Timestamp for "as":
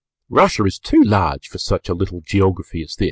2.81-2.95